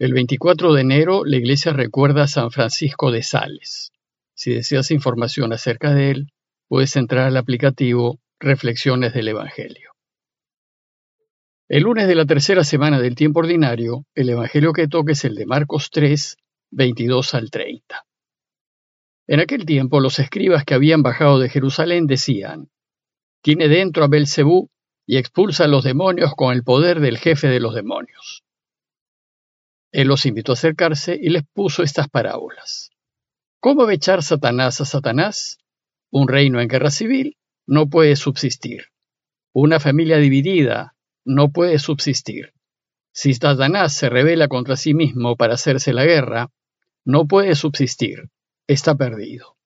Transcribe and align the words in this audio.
El 0.00 0.14
24 0.14 0.72
de 0.72 0.80
enero 0.80 1.26
la 1.26 1.36
iglesia 1.36 1.74
recuerda 1.74 2.22
a 2.22 2.26
San 2.26 2.50
Francisco 2.50 3.10
de 3.10 3.22
Sales. 3.22 3.92
Si 4.34 4.50
deseas 4.50 4.90
información 4.92 5.52
acerca 5.52 5.92
de 5.92 6.10
él, 6.10 6.32
puedes 6.68 6.96
entrar 6.96 7.26
al 7.26 7.36
aplicativo 7.36 8.18
Reflexiones 8.38 9.12
del 9.12 9.28
Evangelio. 9.28 9.90
El 11.68 11.82
lunes 11.82 12.08
de 12.08 12.14
la 12.14 12.24
tercera 12.24 12.64
semana 12.64 12.98
del 12.98 13.14
tiempo 13.14 13.40
ordinario, 13.40 14.06
el 14.14 14.30
Evangelio 14.30 14.72
que 14.72 14.88
toca 14.88 15.12
es 15.12 15.22
el 15.26 15.34
de 15.34 15.44
Marcos 15.44 15.90
3, 15.90 16.38
22 16.70 17.34
al 17.34 17.50
30. 17.50 18.06
En 19.26 19.40
aquel 19.40 19.66
tiempo 19.66 20.00
los 20.00 20.18
escribas 20.18 20.64
que 20.64 20.72
habían 20.72 21.02
bajado 21.02 21.38
de 21.38 21.50
Jerusalén 21.50 22.06
decían, 22.06 22.70
Tiene 23.42 23.68
dentro 23.68 24.02
a 24.04 24.08
Belcebú 24.08 24.70
y 25.06 25.18
expulsa 25.18 25.64
a 25.64 25.68
los 25.68 25.84
demonios 25.84 26.32
con 26.34 26.54
el 26.54 26.62
poder 26.62 27.00
del 27.00 27.18
jefe 27.18 27.48
de 27.48 27.60
los 27.60 27.74
demonios. 27.74 28.44
Él 29.92 30.08
los 30.08 30.26
invitó 30.26 30.52
a 30.52 30.54
acercarse 30.54 31.18
y 31.20 31.30
les 31.30 31.44
puso 31.52 31.82
estas 31.82 32.08
parábolas. 32.08 32.90
¿Cómo 33.60 33.86
va 33.86 33.92
echar 33.92 34.22
Satanás 34.22 34.80
a 34.80 34.84
Satanás? 34.84 35.58
Un 36.10 36.28
reino 36.28 36.60
en 36.60 36.68
guerra 36.68 36.90
civil 36.90 37.36
no 37.66 37.88
puede 37.88 38.16
subsistir. 38.16 38.86
Una 39.52 39.80
familia 39.80 40.18
dividida 40.18 40.94
no 41.24 41.50
puede 41.50 41.78
subsistir. 41.78 42.52
Si 43.12 43.34
Satanás 43.34 43.92
se 43.94 44.08
revela 44.08 44.48
contra 44.48 44.76
sí 44.76 44.94
mismo 44.94 45.36
para 45.36 45.54
hacerse 45.54 45.92
la 45.92 46.04
guerra, 46.04 46.50
no 47.04 47.26
puede 47.26 47.54
subsistir. 47.54 48.30
Está 48.66 48.94
perdido. 48.94 49.56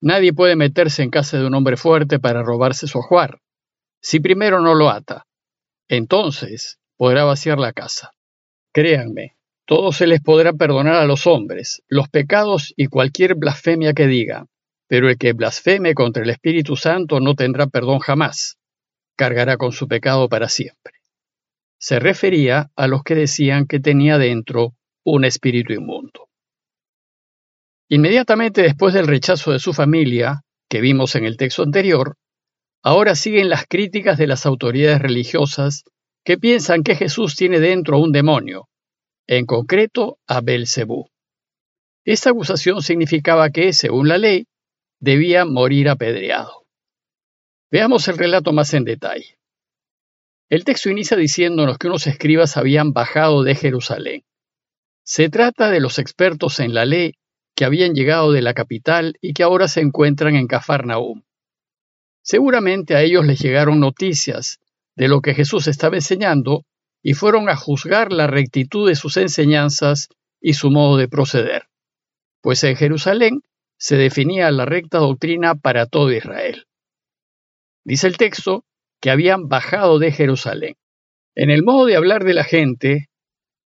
Nadie 0.00 0.32
puede 0.32 0.56
meterse 0.56 1.02
en 1.02 1.10
casa 1.10 1.38
de 1.38 1.46
un 1.46 1.54
hombre 1.54 1.76
fuerte 1.76 2.18
para 2.18 2.42
robarse 2.42 2.86
su 2.86 2.98
ajuar, 2.98 3.40
si 4.00 4.20
primero 4.20 4.60
no 4.60 4.74
lo 4.74 4.90
ata. 4.90 5.26
Entonces 5.88 6.78
podrá 6.96 7.24
vaciar 7.24 7.58
la 7.58 7.72
casa. 7.72 8.12
Créanme, 8.72 9.36
todo 9.66 9.92
se 9.92 10.06
les 10.06 10.20
podrá 10.20 10.52
perdonar 10.52 10.96
a 10.96 11.04
los 11.04 11.26
hombres, 11.26 11.82
los 11.88 12.08
pecados 12.08 12.72
y 12.76 12.86
cualquier 12.86 13.34
blasfemia 13.34 13.92
que 13.92 14.06
diga, 14.06 14.46
pero 14.86 15.08
el 15.08 15.18
que 15.18 15.32
blasfeme 15.34 15.94
contra 15.94 16.22
el 16.22 16.30
Espíritu 16.30 16.76
Santo 16.76 17.20
no 17.20 17.34
tendrá 17.34 17.66
perdón 17.66 17.98
jamás, 17.98 18.56
cargará 19.16 19.56
con 19.56 19.72
su 19.72 19.88
pecado 19.88 20.28
para 20.28 20.48
siempre. 20.48 20.94
Se 21.78 22.00
refería 22.00 22.70
a 22.76 22.88
los 22.88 23.02
que 23.02 23.14
decían 23.14 23.66
que 23.66 23.78
tenía 23.78 24.18
dentro 24.18 24.74
un 25.04 25.24
espíritu 25.24 25.72
inmundo. 25.72 26.28
Inmediatamente 27.88 28.62
después 28.62 28.92
del 28.94 29.06
rechazo 29.06 29.52
de 29.52 29.58
su 29.58 29.72
familia, 29.72 30.42
que 30.68 30.80
vimos 30.80 31.14
en 31.14 31.24
el 31.24 31.36
texto 31.36 31.62
anterior, 31.62 32.16
ahora 32.82 33.14
siguen 33.14 33.48
las 33.48 33.64
críticas 33.66 34.18
de 34.18 34.26
las 34.26 34.44
autoridades 34.44 35.00
religiosas 35.00 35.84
que 36.28 36.36
piensan 36.36 36.82
que 36.82 36.94
Jesús 36.94 37.36
tiene 37.36 37.58
dentro 37.58 37.98
un 37.98 38.12
demonio, 38.12 38.68
en 39.26 39.46
concreto 39.46 40.18
a 40.26 40.42
Belcebú. 40.42 41.08
Esta 42.04 42.28
acusación 42.28 42.82
significaba 42.82 43.48
que, 43.48 43.72
según 43.72 44.08
la 44.08 44.18
ley, 44.18 44.46
debía 45.00 45.46
morir 45.46 45.88
apedreado. 45.88 46.66
Veamos 47.70 48.08
el 48.08 48.18
relato 48.18 48.52
más 48.52 48.74
en 48.74 48.84
detalle. 48.84 49.38
El 50.50 50.64
texto 50.64 50.90
inicia 50.90 51.16
diciéndonos 51.16 51.78
que 51.78 51.86
unos 51.86 52.06
escribas 52.06 52.58
habían 52.58 52.92
bajado 52.92 53.42
de 53.42 53.54
Jerusalén. 53.54 54.22
Se 55.04 55.30
trata 55.30 55.70
de 55.70 55.80
los 55.80 55.98
expertos 55.98 56.60
en 56.60 56.74
la 56.74 56.84
ley 56.84 57.14
que 57.56 57.64
habían 57.64 57.94
llegado 57.94 58.32
de 58.32 58.42
la 58.42 58.52
capital 58.52 59.16
y 59.22 59.32
que 59.32 59.44
ahora 59.44 59.66
se 59.66 59.80
encuentran 59.80 60.36
en 60.36 60.46
Cafarnaúm. 60.46 61.22
Seguramente 62.20 62.96
a 62.96 63.00
ellos 63.00 63.24
les 63.24 63.40
llegaron 63.40 63.80
noticias 63.80 64.60
de 64.98 65.06
lo 65.06 65.20
que 65.20 65.32
Jesús 65.32 65.68
estaba 65.68 65.94
enseñando 65.94 66.64
y 67.02 67.14
fueron 67.14 67.48
a 67.48 67.54
juzgar 67.54 68.12
la 68.12 68.26
rectitud 68.26 68.88
de 68.88 68.96
sus 68.96 69.16
enseñanzas 69.16 70.08
y 70.40 70.54
su 70.54 70.72
modo 70.72 70.96
de 70.96 71.06
proceder, 71.06 71.68
pues 72.42 72.64
en 72.64 72.74
Jerusalén 72.74 73.42
se 73.78 73.96
definía 73.96 74.50
la 74.50 74.64
recta 74.64 74.98
doctrina 74.98 75.54
para 75.54 75.86
todo 75.86 76.10
Israel. 76.10 76.66
Dice 77.84 78.08
el 78.08 78.16
texto 78.16 78.64
que 79.00 79.10
habían 79.10 79.46
bajado 79.46 80.00
de 80.00 80.10
Jerusalén. 80.10 80.74
En 81.36 81.50
el 81.50 81.62
modo 81.62 81.86
de 81.86 81.94
hablar 81.94 82.24
de 82.24 82.34
la 82.34 82.42
gente, 82.42 83.06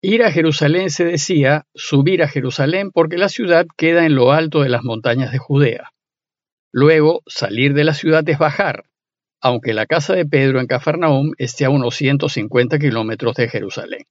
ir 0.01 0.24
a 0.24 0.31
Jerusalén 0.31 0.90
se 0.90 1.06
decía 1.06 1.68
subir 1.75 2.24
a 2.24 2.28
Jerusalén 2.28 2.90
porque 2.91 3.19
la 3.19 3.29
ciudad 3.29 3.68
queda 3.78 4.07
en 4.07 4.16
lo 4.16 4.31
alto 4.31 4.62
de 4.62 4.69
las 4.69 4.84
montañas 4.84 5.31
de 5.31 5.38
Judea. 5.38 5.91
Luego, 6.72 7.22
salir 7.28 7.75
de 7.75 7.84
la 7.84 7.94
ciudad 7.94 8.28
es 8.28 8.40
bajar, 8.40 8.85
aunque 9.41 9.74
la 9.74 9.88
casa 9.88 10.13
de 10.13 10.25
Pedro 10.25 10.59
en 10.59 10.68
Cafarnaum 10.68 11.31
esté 11.38 11.66
a 11.66 11.72
unos 11.72 11.96
150 11.96 12.78
kilómetros 12.78 13.35
de 13.35 13.50
Jerusalén. 13.50 14.06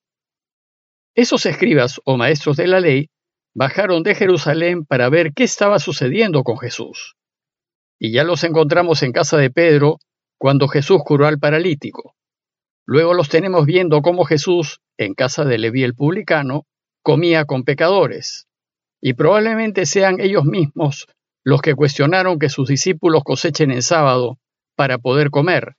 Esos 1.14 1.46
escribas 1.46 2.00
o 2.04 2.16
maestros 2.16 2.56
de 2.56 2.66
la 2.66 2.80
ley 2.80 3.10
bajaron 3.54 4.02
de 4.02 4.14
Jerusalén 4.14 4.84
para 4.84 5.08
ver 5.08 5.32
qué 5.32 5.44
estaba 5.44 5.78
sucediendo 5.78 6.42
con 6.42 6.58
Jesús. 6.58 7.16
Y 7.98 8.12
ya 8.12 8.24
los 8.24 8.42
encontramos 8.44 9.02
en 9.02 9.12
casa 9.12 9.36
de 9.36 9.50
Pedro 9.50 9.98
cuando 10.38 10.68
Jesús 10.68 11.02
curó 11.04 11.26
al 11.26 11.38
paralítico. 11.38 12.14
Luego 12.86 13.14
los 13.14 13.28
tenemos 13.28 13.66
viendo 13.66 14.02
cómo 14.02 14.24
Jesús, 14.24 14.80
en 14.96 15.14
casa 15.14 15.44
de 15.44 15.58
Leví 15.58 15.84
el 15.84 15.94
publicano, 15.94 16.66
comía 17.02 17.44
con 17.44 17.64
pecadores. 17.64 18.48
Y 19.00 19.14
probablemente 19.14 19.86
sean 19.86 20.20
ellos 20.20 20.44
mismos 20.44 21.06
los 21.44 21.62
que 21.62 21.74
cuestionaron 21.74 22.38
que 22.38 22.48
sus 22.48 22.68
discípulos 22.68 23.22
cosechen 23.24 23.70
en 23.70 23.82
sábado 23.82 24.38
para 24.80 24.96
poder 24.96 25.28
comer, 25.28 25.74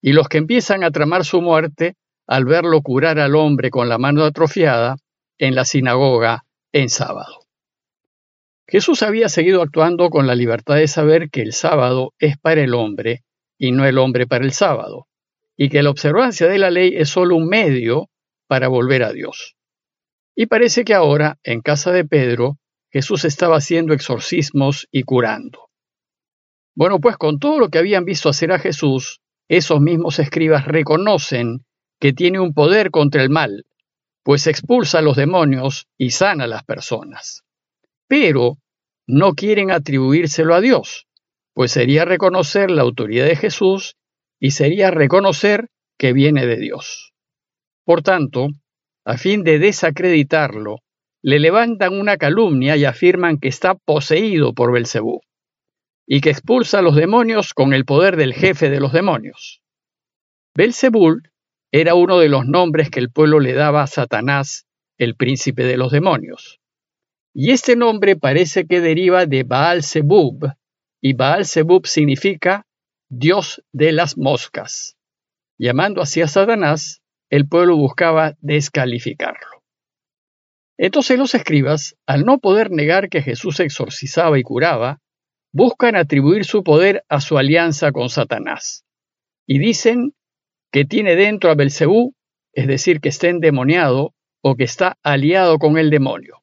y 0.00 0.12
los 0.12 0.28
que 0.28 0.38
empiezan 0.38 0.84
a 0.84 0.92
tramar 0.92 1.24
su 1.24 1.42
muerte 1.42 1.96
al 2.28 2.44
verlo 2.44 2.80
curar 2.80 3.18
al 3.18 3.34
hombre 3.34 3.70
con 3.70 3.88
la 3.88 3.98
mano 3.98 4.22
atrofiada 4.22 4.98
en 5.36 5.56
la 5.56 5.64
sinagoga 5.64 6.44
en 6.72 6.88
sábado. 6.88 7.40
Jesús 8.68 9.02
había 9.02 9.28
seguido 9.28 9.62
actuando 9.62 10.10
con 10.10 10.28
la 10.28 10.36
libertad 10.36 10.76
de 10.76 10.86
saber 10.86 11.28
que 11.28 11.42
el 11.42 11.54
sábado 11.54 12.14
es 12.20 12.38
para 12.38 12.60
el 12.60 12.74
hombre 12.74 13.24
y 13.58 13.72
no 13.72 13.84
el 13.84 13.98
hombre 13.98 14.28
para 14.28 14.44
el 14.44 14.52
sábado, 14.52 15.08
y 15.56 15.68
que 15.68 15.82
la 15.82 15.90
observancia 15.90 16.46
de 16.46 16.58
la 16.58 16.70
ley 16.70 16.94
es 16.96 17.08
solo 17.08 17.34
un 17.34 17.48
medio 17.48 18.10
para 18.46 18.68
volver 18.68 19.02
a 19.02 19.10
Dios. 19.10 19.56
Y 20.36 20.46
parece 20.46 20.84
que 20.84 20.94
ahora, 20.94 21.40
en 21.42 21.62
casa 21.62 21.90
de 21.90 22.04
Pedro, 22.04 22.58
Jesús 22.92 23.24
estaba 23.24 23.56
haciendo 23.56 23.92
exorcismos 23.92 24.86
y 24.92 25.02
curando. 25.02 25.65
Bueno, 26.76 27.00
pues 27.00 27.16
con 27.16 27.38
todo 27.38 27.58
lo 27.58 27.70
que 27.70 27.78
habían 27.78 28.04
visto 28.04 28.28
hacer 28.28 28.52
a 28.52 28.58
Jesús, 28.58 29.20
esos 29.48 29.80
mismos 29.80 30.18
escribas 30.18 30.66
reconocen 30.66 31.64
que 31.98 32.12
tiene 32.12 32.38
un 32.38 32.52
poder 32.52 32.90
contra 32.90 33.22
el 33.22 33.30
mal, 33.30 33.64
pues 34.22 34.46
expulsa 34.46 34.98
a 34.98 35.02
los 35.02 35.16
demonios 35.16 35.86
y 35.96 36.10
sana 36.10 36.44
a 36.44 36.48
las 36.48 36.64
personas. 36.64 37.44
Pero 38.08 38.58
no 39.06 39.32
quieren 39.32 39.70
atribuírselo 39.70 40.54
a 40.54 40.60
Dios, 40.60 41.06
pues 41.54 41.72
sería 41.72 42.04
reconocer 42.04 42.70
la 42.70 42.82
autoridad 42.82 43.24
de 43.24 43.36
Jesús 43.36 43.96
y 44.38 44.50
sería 44.50 44.90
reconocer 44.90 45.68
que 45.96 46.12
viene 46.12 46.44
de 46.44 46.58
Dios. 46.58 47.14
Por 47.86 48.02
tanto, 48.02 48.48
a 49.06 49.16
fin 49.16 49.44
de 49.44 49.58
desacreditarlo, 49.58 50.80
le 51.22 51.40
levantan 51.40 51.98
una 51.98 52.18
calumnia 52.18 52.76
y 52.76 52.84
afirman 52.84 53.38
que 53.38 53.48
está 53.48 53.76
poseído 53.76 54.52
por 54.52 54.72
Belcebú 54.72 55.22
y 56.06 56.20
que 56.20 56.30
expulsa 56.30 56.78
a 56.78 56.82
los 56.82 56.94
demonios 56.94 57.52
con 57.52 57.74
el 57.74 57.84
poder 57.84 58.16
del 58.16 58.32
jefe 58.32 58.70
de 58.70 58.80
los 58.80 58.92
demonios. 58.92 59.60
Belzebul 60.54 61.30
era 61.72 61.94
uno 61.94 62.18
de 62.18 62.28
los 62.28 62.46
nombres 62.46 62.90
que 62.90 63.00
el 63.00 63.10
pueblo 63.10 63.40
le 63.40 63.52
daba 63.52 63.82
a 63.82 63.86
Satanás, 63.86 64.66
el 64.98 65.16
príncipe 65.16 65.64
de 65.64 65.76
los 65.76 65.90
demonios. 65.90 66.60
Y 67.34 67.50
este 67.50 67.76
nombre 67.76 68.16
parece 68.16 68.66
que 68.66 68.80
deriva 68.80 69.26
de 69.26 69.42
Baal 69.42 69.82
Zebub, 69.82 70.52
y 71.02 71.12
Baal 71.12 71.44
Zebub 71.44 71.86
significa 71.86 72.66
Dios 73.10 73.62
de 73.72 73.92
las 73.92 74.16
moscas. 74.16 74.96
Llamando 75.58 76.00
así 76.00 76.22
a 76.22 76.28
Satanás, 76.28 77.02
el 77.28 77.48
pueblo 77.48 77.76
buscaba 77.76 78.36
descalificarlo. 78.40 79.62
Entonces 80.78 81.18
los 81.18 81.34
escribas, 81.34 81.96
al 82.06 82.24
no 82.24 82.38
poder 82.38 82.70
negar 82.70 83.08
que 83.08 83.22
Jesús 83.22 83.60
exorcizaba 83.60 84.38
y 84.38 84.42
curaba, 84.42 85.00
buscan 85.56 85.96
atribuir 85.96 86.44
su 86.44 86.62
poder 86.62 87.02
a 87.08 87.22
su 87.22 87.38
alianza 87.38 87.90
con 87.90 88.10
Satanás. 88.10 88.84
Y 89.46 89.58
dicen 89.58 90.14
que 90.70 90.84
tiene 90.84 91.16
dentro 91.16 91.50
a 91.50 91.54
Belcebú, 91.54 92.14
es 92.52 92.66
decir, 92.66 93.00
que 93.00 93.08
está 93.08 93.28
endemoniado 93.28 94.14
o 94.42 94.54
que 94.54 94.64
está 94.64 94.98
aliado 95.02 95.58
con 95.58 95.78
el 95.78 95.88
demonio. 95.88 96.42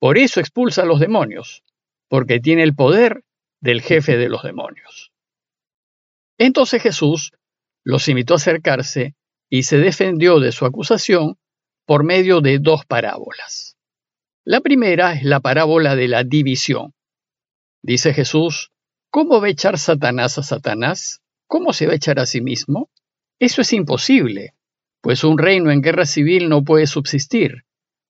Por 0.00 0.18
eso 0.18 0.40
expulsa 0.40 0.82
a 0.82 0.86
los 0.86 0.98
demonios, 0.98 1.62
porque 2.08 2.40
tiene 2.40 2.64
el 2.64 2.74
poder 2.74 3.22
del 3.60 3.80
jefe 3.80 4.16
de 4.16 4.28
los 4.28 4.42
demonios. 4.42 5.12
Entonces 6.36 6.82
Jesús 6.82 7.30
los 7.84 8.08
invitó 8.08 8.34
a 8.34 8.38
acercarse 8.38 9.14
y 9.48 9.62
se 9.62 9.78
defendió 9.78 10.40
de 10.40 10.50
su 10.50 10.66
acusación 10.66 11.38
por 11.86 12.02
medio 12.02 12.40
de 12.40 12.58
dos 12.58 12.86
parábolas. 12.86 13.76
La 14.44 14.60
primera 14.60 15.12
es 15.12 15.22
la 15.22 15.38
parábola 15.38 15.94
de 15.94 16.08
la 16.08 16.24
división. 16.24 16.92
Dice 17.82 18.14
Jesús, 18.14 18.70
¿cómo 19.10 19.40
va 19.40 19.48
a 19.48 19.50
echar 19.50 19.76
Satanás 19.76 20.38
a 20.38 20.44
Satanás? 20.44 21.20
¿Cómo 21.48 21.72
se 21.72 21.86
va 21.86 21.92
a 21.92 21.96
echar 21.96 22.20
a 22.20 22.26
sí 22.26 22.40
mismo? 22.40 22.90
Eso 23.40 23.60
es 23.60 23.72
imposible, 23.72 24.54
pues 25.00 25.24
un 25.24 25.36
reino 25.36 25.72
en 25.72 25.82
guerra 25.82 26.06
civil 26.06 26.48
no 26.48 26.62
puede 26.62 26.86
subsistir. 26.86 27.64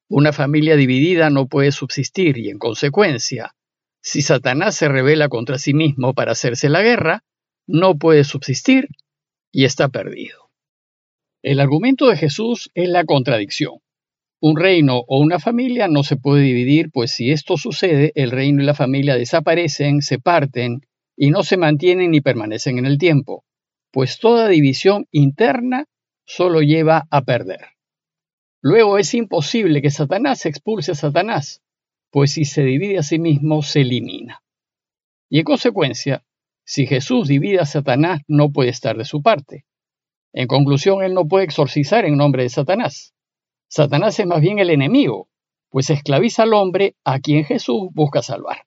Una 0.08 0.32
familia 0.32 0.76
dividida 0.76 1.30
no 1.30 1.46
puede 1.46 1.72
subsistir 1.72 2.36
y, 2.36 2.50
en 2.50 2.58
consecuencia, 2.58 3.54
si 4.02 4.20
Satanás 4.20 4.76
se 4.76 4.88
revela 4.88 5.30
contra 5.30 5.58
sí 5.58 5.72
mismo 5.72 6.12
para 6.12 6.32
hacerse 6.32 6.68
la 6.68 6.82
guerra, 6.82 7.24
no 7.66 7.96
puede 7.96 8.24
subsistir 8.24 8.88
y 9.50 9.64
está 9.64 9.88
perdido. 9.88 10.50
El 11.42 11.60
argumento 11.60 12.08
de 12.08 12.16
Jesús 12.18 12.70
es 12.74 12.90
la 12.90 13.04
contradicción. 13.04 13.78
Un 14.44 14.56
reino 14.56 15.04
o 15.06 15.20
una 15.20 15.38
familia 15.38 15.86
no 15.86 16.02
se 16.02 16.16
puede 16.16 16.42
dividir, 16.42 16.90
pues 16.90 17.12
si 17.12 17.30
esto 17.30 17.56
sucede, 17.56 18.10
el 18.16 18.32
reino 18.32 18.60
y 18.60 18.66
la 18.66 18.74
familia 18.74 19.14
desaparecen, 19.14 20.02
se 20.02 20.18
parten 20.18 20.80
y 21.16 21.30
no 21.30 21.44
se 21.44 21.56
mantienen 21.56 22.10
ni 22.10 22.20
permanecen 22.20 22.76
en 22.78 22.86
el 22.86 22.98
tiempo, 22.98 23.44
pues 23.92 24.18
toda 24.18 24.48
división 24.48 25.06
interna 25.12 25.84
solo 26.26 26.60
lleva 26.60 27.06
a 27.08 27.22
perder. 27.22 27.60
Luego 28.60 28.98
es 28.98 29.14
imposible 29.14 29.80
que 29.80 29.92
Satanás 29.92 30.44
expulse 30.44 30.90
a 30.90 30.96
Satanás, 30.96 31.62
pues 32.10 32.32
si 32.32 32.44
se 32.44 32.64
divide 32.64 32.98
a 32.98 33.04
sí 33.04 33.20
mismo, 33.20 33.62
se 33.62 33.82
elimina. 33.82 34.42
Y 35.30 35.38
en 35.38 35.44
consecuencia, 35.44 36.24
si 36.64 36.88
Jesús 36.88 37.28
divide 37.28 37.60
a 37.60 37.64
Satanás, 37.64 38.22
no 38.26 38.50
puede 38.50 38.70
estar 38.70 38.96
de 38.96 39.04
su 39.04 39.22
parte. 39.22 39.66
En 40.32 40.48
conclusión, 40.48 41.04
él 41.04 41.14
no 41.14 41.28
puede 41.28 41.44
exorcizar 41.44 42.04
en 42.06 42.16
nombre 42.16 42.42
de 42.42 42.48
Satanás. 42.48 43.14
Satanás 43.74 44.20
es 44.20 44.26
más 44.26 44.42
bien 44.42 44.58
el 44.58 44.68
enemigo, 44.68 45.30
pues 45.70 45.88
esclaviza 45.88 46.42
al 46.42 46.52
hombre 46.52 46.94
a 47.04 47.20
quien 47.20 47.46
Jesús 47.46 47.88
busca 47.94 48.20
salvar. 48.20 48.66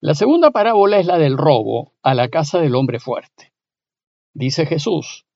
La 0.00 0.16
segunda 0.16 0.50
parábola 0.50 0.98
es 0.98 1.06
la 1.06 1.16
del 1.16 1.38
robo 1.38 1.92
a 2.02 2.14
la 2.14 2.26
casa 2.26 2.58
del 2.58 2.74
hombre 2.74 2.98
fuerte. 2.98 3.52
Dice 4.34 4.66
Jesús, 4.66 5.26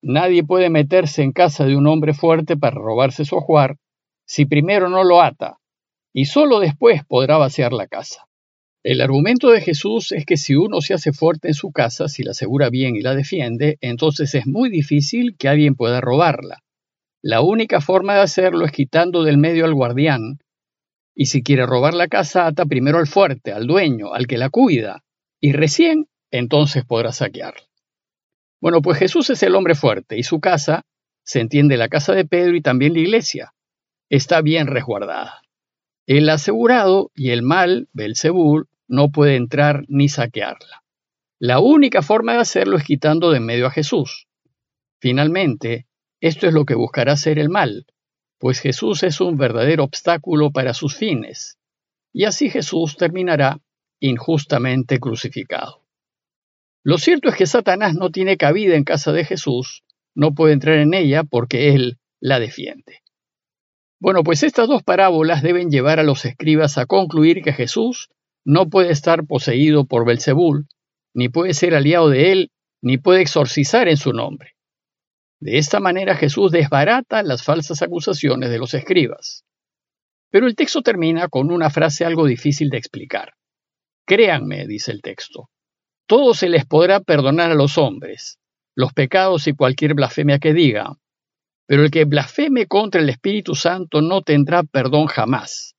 Nadie 0.00 0.42
puede 0.42 0.70
meterse 0.70 1.22
en 1.22 1.32
casa 1.32 1.66
de 1.66 1.76
un 1.76 1.86
hombre 1.86 2.14
fuerte 2.14 2.56
para 2.56 2.76
robarse 2.76 3.26
su 3.26 3.36
ajuar 3.36 3.76
si 4.24 4.46
primero 4.46 4.88
no 4.88 5.04
lo 5.04 5.20
ata, 5.20 5.58
y 6.14 6.24
solo 6.24 6.60
después 6.60 7.04
podrá 7.04 7.36
vaciar 7.36 7.74
la 7.74 7.88
casa. 7.88 8.26
El 8.82 9.02
argumento 9.02 9.50
de 9.50 9.60
Jesús 9.60 10.12
es 10.12 10.24
que 10.24 10.38
si 10.38 10.54
uno 10.54 10.80
se 10.80 10.94
hace 10.94 11.12
fuerte 11.12 11.48
en 11.48 11.54
su 11.54 11.72
casa, 11.72 12.08
si 12.08 12.22
la 12.22 12.30
asegura 12.30 12.70
bien 12.70 12.96
y 12.96 13.02
la 13.02 13.14
defiende, 13.14 13.76
entonces 13.82 14.34
es 14.34 14.46
muy 14.46 14.70
difícil 14.70 15.36
que 15.36 15.50
alguien 15.50 15.74
pueda 15.74 16.00
robarla. 16.00 16.62
La 17.28 17.40
única 17.40 17.80
forma 17.80 18.14
de 18.14 18.20
hacerlo 18.20 18.64
es 18.66 18.70
quitando 18.70 19.24
del 19.24 19.36
medio 19.36 19.64
al 19.64 19.74
guardián, 19.74 20.38
y 21.12 21.26
si 21.26 21.42
quiere 21.42 21.66
robar 21.66 21.92
la 21.92 22.06
casa, 22.06 22.46
ata 22.46 22.66
primero 22.66 22.98
al 22.98 23.08
fuerte, 23.08 23.50
al 23.50 23.66
dueño, 23.66 24.14
al 24.14 24.28
que 24.28 24.38
la 24.38 24.48
cuida, 24.48 25.02
y 25.40 25.52
recién 25.52 26.06
entonces 26.30 26.84
podrá 26.84 27.10
saquearla. 27.10 27.66
Bueno, 28.60 28.80
pues 28.80 29.00
Jesús 29.00 29.28
es 29.30 29.42
el 29.42 29.56
hombre 29.56 29.74
fuerte 29.74 30.16
y 30.16 30.22
su 30.22 30.38
casa, 30.38 30.84
se 31.24 31.40
entiende 31.40 31.76
la 31.76 31.88
casa 31.88 32.12
de 32.12 32.26
Pedro 32.26 32.54
y 32.54 32.60
también 32.60 32.92
la 32.92 33.00
iglesia, 33.00 33.54
está 34.08 34.40
bien 34.40 34.68
resguardada. 34.68 35.42
El 36.06 36.28
asegurado 36.28 37.10
y 37.12 37.30
el 37.30 37.42
mal, 37.42 37.88
Belzebul, 37.92 38.68
no 38.86 39.10
puede 39.10 39.34
entrar 39.34 39.84
ni 39.88 40.08
saquearla. 40.08 40.84
La 41.40 41.58
única 41.58 42.02
forma 42.02 42.34
de 42.34 42.38
hacerlo 42.38 42.76
es 42.76 42.84
quitando 42.84 43.32
de 43.32 43.38
en 43.38 43.46
medio 43.46 43.66
a 43.66 43.72
Jesús. 43.72 44.28
Finalmente, 45.00 45.88
esto 46.26 46.46
es 46.46 46.52
lo 46.52 46.64
que 46.64 46.74
buscará 46.74 47.12
hacer 47.12 47.38
el 47.38 47.48
mal, 47.48 47.86
pues 48.38 48.60
Jesús 48.60 49.02
es 49.02 49.20
un 49.20 49.36
verdadero 49.36 49.84
obstáculo 49.84 50.50
para 50.50 50.74
sus 50.74 50.94
fines, 50.96 51.58
y 52.12 52.24
así 52.24 52.50
Jesús 52.50 52.96
terminará 52.96 53.60
injustamente 54.00 54.98
crucificado. 55.00 55.84
Lo 56.82 56.98
cierto 56.98 57.28
es 57.28 57.36
que 57.36 57.46
Satanás 57.46 57.94
no 57.94 58.10
tiene 58.10 58.36
cabida 58.36 58.76
en 58.76 58.84
casa 58.84 59.12
de 59.12 59.24
Jesús, 59.24 59.84
no 60.14 60.34
puede 60.34 60.52
entrar 60.52 60.78
en 60.78 60.94
ella 60.94 61.24
porque 61.24 61.74
él 61.74 61.98
la 62.20 62.38
defiende. 62.38 63.02
Bueno, 63.98 64.22
pues 64.22 64.42
estas 64.42 64.68
dos 64.68 64.82
parábolas 64.82 65.42
deben 65.42 65.70
llevar 65.70 65.98
a 65.98 66.04
los 66.04 66.24
escribas 66.24 66.78
a 66.78 66.86
concluir 66.86 67.42
que 67.42 67.52
Jesús 67.52 68.08
no 68.44 68.68
puede 68.68 68.92
estar 68.92 69.26
poseído 69.26 69.86
por 69.86 70.06
Belzebul, 70.06 70.68
ni 71.14 71.28
puede 71.28 71.54
ser 71.54 71.74
aliado 71.74 72.10
de 72.10 72.32
él, 72.32 72.50
ni 72.82 72.98
puede 72.98 73.22
exorcizar 73.22 73.88
en 73.88 73.96
su 73.96 74.12
nombre. 74.12 74.55
De 75.40 75.58
esta 75.58 75.80
manera 75.80 76.16
Jesús 76.16 76.50
desbarata 76.50 77.22
las 77.22 77.42
falsas 77.42 77.82
acusaciones 77.82 78.50
de 78.50 78.58
los 78.58 78.74
escribas. 78.74 79.44
Pero 80.30 80.46
el 80.46 80.54
texto 80.54 80.82
termina 80.82 81.28
con 81.28 81.50
una 81.50 81.70
frase 81.70 82.04
algo 82.04 82.26
difícil 82.26 82.70
de 82.70 82.78
explicar. 82.78 83.34
Créanme, 84.06 84.66
dice 84.66 84.92
el 84.92 85.02
texto, 85.02 85.50
todo 86.06 86.34
se 86.34 86.48
les 86.48 86.64
podrá 86.64 87.00
perdonar 87.00 87.50
a 87.50 87.54
los 87.54 87.76
hombres, 87.78 88.38
los 88.74 88.92
pecados 88.92 89.46
y 89.46 89.54
cualquier 89.54 89.94
blasfemia 89.94 90.38
que 90.38 90.52
diga, 90.52 90.96
pero 91.66 91.82
el 91.82 91.90
que 91.90 92.04
blasfeme 92.04 92.66
contra 92.66 93.00
el 93.00 93.08
Espíritu 93.08 93.54
Santo 93.54 94.00
no 94.00 94.22
tendrá 94.22 94.62
perdón 94.62 95.06
jamás, 95.06 95.74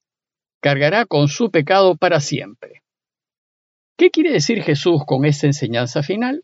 cargará 0.62 1.06
con 1.06 1.30
su 1.30 1.50
pecado 1.50 1.96
para 1.96 2.20
siempre. 2.20 2.84
¿Qué 3.98 4.12
quiere 4.12 4.32
decir 4.32 4.62
Jesús 4.62 5.02
con 5.06 5.26
esta 5.26 5.48
enseñanza 5.48 6.04
final? 6.04 6.44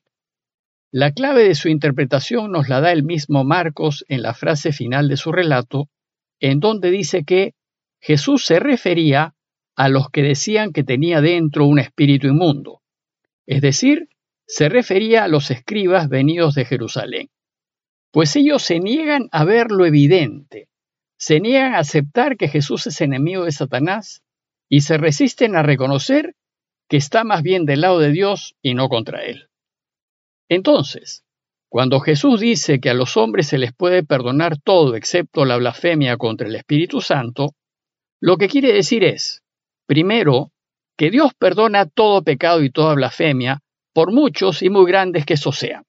La 0.93 1.11
clave 1.11 1.43
de 1.43 1.55
su 1.55 1.67
interpretación 1.67 2.51
nos 2.51 2.69
la 2.69 2.79
da 2.79 2.93
el 2.93 3.03
mismo 3.03 3.43
Marcos 3.43 4.05
en 4.07 4.21
la 4.21 4.33
frase 4.33 4.71
final 4.71 5.09
de 5.09 5.17
su 5.17 5.33
relato, 5.33 5.89
en 6.39 6.61
donde 6.61 6.91
dice 6.91 7.25
que 7.25 7.55
Jesús 7.99 8.45
se 8.45 8.59
refería 8.59 9.35
a 9.75 9.89
los 9.89 10.09
que 10.09 10.21
decían 10.21 10.71
que 10.71 10.85
tenía 10.85 11.19
dentro 11.19 11.65
un 11.65 11.79
espíritu 11.79 12.27
inmundo 12.27 12.83
es 13.45 13.61
decir, 13.61 14.09
se 14.47 14.69
refería 14.69 15.23
a 15.23 15.27
los 15.27 15.51
escribas 15.51 16.09
venidos 16.09 16.55
de 16.55 16.65
Jerusalén, 16.65 17.29
pues 18.11 18.35
ellos 18.35 18.63
se 18.63 18.79
niegan 18.79 19.27
a 19.31 19.43
ver 19.43 19.71
lo 19.71 19.85
evidente, 19.85 20.69
se 21.17 21.39
niegan 21.39 21.75
a 21.75 21.79
aceptar 21.79 22.37
que 22.37 22.47
Jesús 22.47 22.87
es 22.87 23.01
enemigo 23.01 23.45
de 23.45 23.51
Satanás 23.51 24.21
y 24.69 24.81
se 24.81 24.97
resisten 24.97 25.55
a 25.55 25.63
reconocer 25.63 26.35
que 26.87 26.97
está 26.97 27.23
más 27.23 27.41
bien 27.41 27.65
del 27.65 27.81
lado 27.81 27.99
de 27.99 28.11
Dios 28.11 28.55
y 28.61 28.75
no 28.75 28.89
contra 28.89 29.23
él. 29.23 29.49
Entonces, 30.53 31.23
cuando 31.67 31.99
Jesús 31.99 32.39
dice 32.39 32.79
que 32.79 32.91
a 32.91 32.93
los 32.93 33.17
hombres 33.17 33.47
se 33.47 33.57
les 33.57 33.73
puede 33.73 34.03
perdonar 34.03 34.59
todo 34.59 34.95
excepto 34.95 35.45
la 35.45 35.57
blasfemia 35.57 36.17
contra 36.17 36.47
el 36.47 36.55
Espíritu 36.55 37.01
Santo, 37.01 37.55
lo 38.21 38.37
que 38.37 38.47
quiere 38.47 38.71
decir 38.71 39.03
es, 39.03 39.41
primero, 39.87 40.51
que 40.95 41.09
Dios 41.09 41.31
perdona 41.33 41.87
todo 41.87 42.23
pecado 42.23 42.63
y 42.63 42.69
toda 42.69 42.93
blasfemia, 42.93 43.61
por 43.93 44.11
muchos 44.11 44.61
y 44.61 44.69
muy 44.69 44.85
grandes 44.85 45.25
que 45.25 45.33
eso 45.33 45.51
sean. 45.51 45.83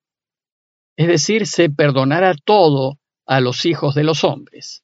Es 0.96 1.08
decir, 1.08 1.46
se 1.46 1.69
perdonará 1.69 2.34
todo 2.43 2.99
a 3.26 3.40
los 3.40 3.66
hijos 3.66 3.94
de 3.94 4.05
los 4.05 4.25
hombres. 4.25 4.82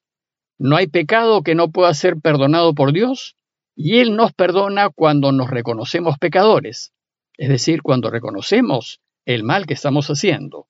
No 0.59 0.75
hay 0.75 0.87
pecado 0.87 1.41
que 1.41 1.55
no 1.55 1.71
pueda 1.71 1.93
ser 1.95 2.17
perdonado 2.21 2.75
por 2.75 2.93
Dios, 2.93 3.35
y 3.75 3.97
Él 3.97 4.15
nos 4.15 4.31
perdona 4.33 4.89
cuando 4.89 5.31
nos 5.31 5.49
reconocemos 5.49 6.19
pecadores, 6.19 6.93
es 7.37 7.49
decir, 7.49 7.81
cuando 7.81 8.11
reconocemos 8.11 9.01
el 9.33 9.43
mal 9.43 9.65
que 9.65 9.73
estamos 9.73 10.07
haciendo. 10.07 10.67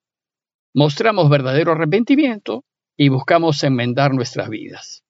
Mostramos 0.73 1.29
verdadero 1.29 1.73
arrepentimiento 1.73 2.63
y 2.97 3.09
buscamos 3.09 3.63
enmendar 3.63 4.13
nuestras 4.13 4.49
vidas. 4.49 5.03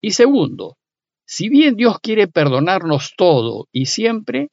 Y 0.00 0.12
segundo, 0.12 0.78
si 1.24 1.48
bien 1.48 1.76
Dios 1.76 1.98
quiere 2.00 2.28
perdonarnos 2.28 3.14
todo 3.16 3.68
y 3.72 3.86
siempre, 3.86 4.50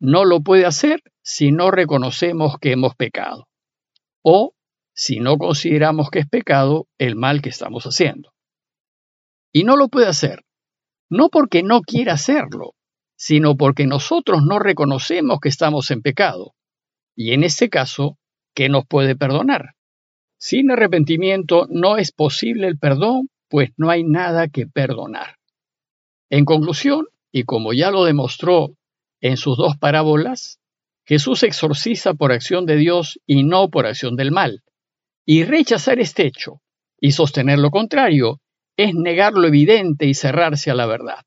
no 0.00 0.24
lo 0.24 0.40
puede 0.40 0.66
hacer 0.66 1.02
si 1.22 1.52
no 1.52 1.70
reconocemos 1.70 2.56
que 2.60 2.72
hemos 2.72 2.94
pecado 2.94 3.48
o 4.22 4.54
si 4.94 5.20
no 5.20 5.38
consideramos 5.38 6.10
que 6.10 6.20
es 6.20 6.28
pecado 6.28 6.86
el 6.98 7.16
mal 7.16 7.42
que 7.42 7.48
estamos 7.48 7.84
haciendo. 7.84 8.32
Y 9.52 9.64
no 9.64 9.76
lo 9.76 9.88
puede 9.88 10.06
hacer, 10.06 10.44
no 11.08 11.28
porque 11.28 11.62
no 11.62 11.80
quiera 11.82 12.14
hacerlo, 12.14 12.74
sino 13.16 13.56
porque 13.56 13.86
nosotros 13.86 14.42
no 14.44 14.58
reconocemos 14.58 15.40
que 15.40 15.48
estamos 15.48 15.90
en 15.90 16.02
pecado. 16.02 16.54
Y 17.14 17.32
en 17.32 17.44
ese 17.44 17.68
caso, 17.68 18.18
¿qué 18.54 18.68
nos 18.68 18.86
puede 18.86 19.16
perdonar? 19.16 19.74
Sin 20.38 20.70
arrepentimiento 20.70 21.66
no 21.68 21.98
es 21.98 22.12
posible 22.12 22.66
el 22.66 22.78
perdón, 22.78 23.28
pues 23.48 23.70
no 23.76 23.90
hay 23.90 24.04
nada 24.04 24.48
que 24.48 24.66
perdonar. 24.66 25.36
En 26.30 26.44
conclusión, 26.44 27.06
y 27.32 27.44
como 27.44 27.72
ya 27.72 27.90
lo 27.90 28.04
demostró 28.04 28.70
en 29.20 29.36
sus 29.36 29.58
dos 29.58 29.76
parábolas, 29.76 30.58
Jesús 31.04 31.42
exorciza 31.42 32.14
por 32.14 32.32
acción 32.32 32.66
de 32.66 32.76
Dios 32.76 33.20
y 33.26 33.42
no 33.42 33.68
por 33.68 33.86
acción 33.86 34.16
del 34.16 34.30
mal. 34.30 34.62
Y 35.26 35.44
rechazar 35.44 35.98
este 36.00 36.26
hecho 36.26 36.62
y 37.00 37.12
sostener 37.12 37.58
lo 37.58 37.70
contrario 37.70 38.40
es 38.76 38.94
negar 38.94 39.34
lo 39.34 39.46
evidente 39.46 40.06
y 40.06 40.14
cerrarse 40.14 40.70
a 40.70 40.74
la 40.74 40.86
verdad. 40.86 41.24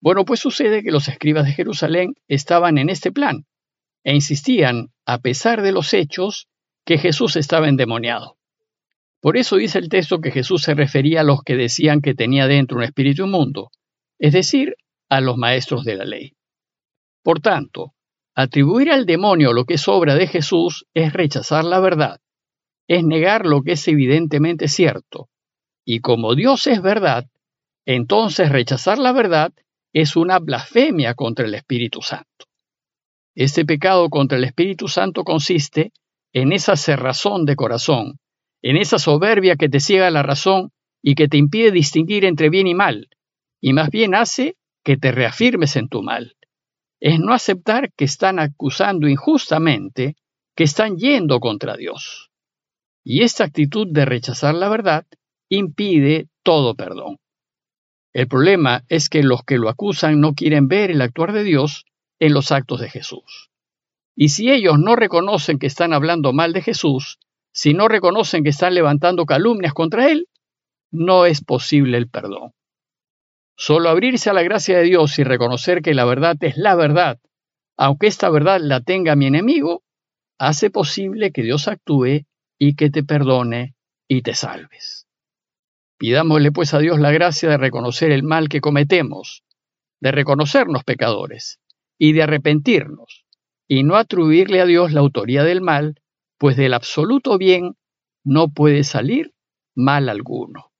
Bueno, 0.00 0.24
pues 0.24 0.40
sucede 0.40 0.82
que 0.82 0.90
los 0.90 1.08
escribas 1.08 1.44
de 1.44 1.52
Jerusalén 1.52 2.14
estaban 2.28 2.78
en 2.78 2.88
este 2.88 3.12
plan 3.12 3.44
e 4.04 4.14
insistían, 4.14 4.88
a 5.06 5.18
pesar 5.18 5.62
de 5.62 5.72
los 5.72 5.94
hechos, 5.94 6.48
que 6.84 6.98
Jesús 6.98 7.36
estaba 7.36 7.68
endemoniado. 7.68 8.36
Por 9.20 9.36
eso 9.36 9.56
dice 9.56 9.78
el 9.78 9.88
texto 9.88 10.20
que 10.20 10.32
Jesús 10.32 10.62
se 10.62 10.74
refería 10.74 11.20
a 11.20 11.24
los 11.24 11.42
que 11.42 11.56
decían 11.56 12.00
que 12.00 12.14
tenía 12.14 12.48
dentro 12.48 12.78
un 12.78 12.82
espíritu 12.82 13.24
inmundo, 13.24 13.70
es 14.18 14.32
decir, 14.32 14.74
a 15.08 15.20
los 15.20 15.36
maestros 15.36 15.84
de 15.84 15.94
la 15.94 16.04
ley. 16.04 16.32
Por 17.22 17.40
tanto, 17.40 17.94
atribuir 18.34 18.90
al 18.90 19.06
demonio 19.06 19.52
lo 19.52 19.64
que 19.64 19.74
es 19.74 19.86
obra 19.86 20.16
de 20.16 20.26
Jesús 20.26 20.86
es 20.92 21.12
rechazar 21.12 21.64
la 21.64 21.78
verdad, 21.78 22.20
es 22.88 23.04
negar 23.04 23.46
lo 23.46 23.62
que 23.62 23.72
es 23.72 23.86
evidentemente 23.86 24.66
cierto, 24.66 25.28
y 25.84 26.00
como 26.00 26.34
Dios 26.34 26.66
es 26.66 26.82
verdad, 26.82 27.26
entonces 27.86 28.50
rechazar 28.50 28.98
la 28.98 29.12
verdad 29.12 29.52
es 29.92 30.16
una 30.16 30.38
blasfemia 30.38 31.14
contra 31.14 31.46
el 31.46 31.54
Espíritu 31.54 32.00
Santo. 32.02 32.46
Este 33.34 33.64
pecado 33.64 34.10
contra 34.10 34.36
el 34.38 34.44
Espíritu 34.44 34.88
Santo 34.88 35.24
consiste 35.24 35.92
en 36.32 36.52
esa 36.52 36.76
cerrazón 36.76 37.44
de 37.46 37.56
corazón, 37.56 38.18
en 38.62 38.76
esa 38.76 38.98
soberbia 38.98 39.56
que 39.56 39.68
te 39.68 39.80
ciega 39.80 40.10
la 40.10 40.22
razón 40.22 40.70
y 41.02 41.14
que 41.14 41.28
te 41.28 41.38
impide 41.38 41.70
distinguir 41.70 42.24
entre 42.24 42.50
bien 42.50 42.66
y 42.66 42.74
mal, 42.74 43.08
y 43.60 43.72
más 43.72 43.90
bien 43.90 44.14
hace 44.14 44.56
que 44.84 44.96
te 44.96 45.12
reafirmes 45.12 45.76
en 45.76 45.88
tu 45.88 46.02
mal. 46.02 46.36
Es 47.00 47.18
no 47.18 47.32
aceptar 47.32 47.92
que 47.94 48.04
están 48.04 48.38
acusando 48.38 49.08
injustamente, 49.08 50.14
que 50.54 50.64
están 50.64 50.96
yendo 50.96 51.40
contra 51.40 51.76
Dios. 51.76 52.30
Y 53.02 53.22
esta 53.22 53.44
actitud 53.44 53.88
de 53.90 54.04
rechazar 54.04 54.54
la 54.54 54.68
verdad 54.68 55.06
impide 55.48 56.28
todo 56.44 56.74
perdón. 56.74 57.16
El 58.12 58.28
problema 58.28 58.84
es 58.88 59.08
que 59.08 59.22
los 59.22 59.42
que 59.42 59.56
lo 59.56 59.68
acusan 59.68 60.20
no 60.20 60.34
quieren 60.34 60.68
ver 60.68 60.90
el 60.90 61.00
actuar 61.00 61.32
de 61.32 61.44
Dios 61.44 61.86
en 62.22 62.34
los 62.34 62.52
actos 62.52 62.80
de 62.80 62.88
Jesús. 62.88 63.50
Y 64.14 64.28
si 64.28 64.48
ellos 64.48 64.78
no 64.78 64.94
reconocen 64.94 65.58
que 65.58 65.66
están 65.66 65.92
hablando 65.92 66.32
mal 66.32 66.52
de 66.52 66.62
Jesús, 66.62 67.18
si 67.52 67.74
no 67.74 67.88
reconocen 67.88 68.44
que 68.44 68.50
están 68.50 68.76
levantando 68.76 69.26
calumnias 69.26 69.74
contra 69.74 70.08
Él, 70.08 70.28
no 70.92 71.26
es 71.26 71.42
posible 71.42 71.98
el 71.98 72.08
perdón. 72.08 72.52
Solo 73.56 73.88
abrirse 73.88 74.30
a 74.30 74.34
la 74.34 74.44
gracia 74.44 74.78
de 74.78 74.84
Dios 74.84 75.18
y 75.18 75.24
reconocer 75.24 75.82
que 75.82 75.94
la 75.94 76.04
verdad 76.04 76.36
es 76.42 76.56
la 76.56 76.76
verdad, 76.76 77.18
aunque 77.76 78.06
esta 78.06 78.30
verdad 78.30 78.60
la 78.60 78.82
tenga 78.82 79.16
mi 79.16 79.26
enemigo, 79.26 79.82
hace 80.38 80.70
posible 80.70 81.32
que 81.32 81.42
Dios 81.42 81.66
actúe 81.66 82.26
y 82.56 82.76
que 82.76 82.88
te 82.88 83.02
perdone 83.02 83.74
y 84.06 84.22
te 84.22 84.36
salves. 84.36 85.08
Pidámosle 85.98 86.52
pues 86.52 86.72
a 86.72 86.78
Dios 86.78 87.00
la 87.00 87.10
gracia 87.10 87.48
de 87.48 87.56
reconocer 87.56 88.12
el 88.12 88.22
mal 88.22 88.48
que 88.48 88.60
cometemos, 88.60 89.42
de 90.00 90.12
reconocernos 90.12 90.84
pecadores 90.84 91.58
y 91.98 92.12
de 92.12 92.22
arrepentirnos, 92.22 93.26
y 93.68 93.84
no 93.84 93.96
atribuirle 93.96 94.60
a 94.60 94.66
Dios 94.66 94.92
la 94.92 95.00
autoría 95.00 95.44
del 95.44 95.60
mal, 95.60 96.00
pues 96.38 96.56
del 96.56 96.74
absoluto 96.74 97.38
bien 97.38 97.76
no 98.24 98.52
puede 98.52 98.84
salir 98.84 99.34
mal 99.74 100.08
alguno. 100.08 100.72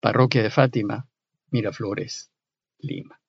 Parroquia 0.00 0.42
de 0.42 0.50
Fátima, 0.50 1.08
Miraflores, 1.50 2.30
Lima. 2.78 3.20